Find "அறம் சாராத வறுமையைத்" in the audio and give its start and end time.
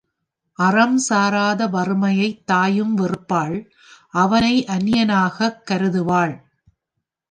0.59-2.43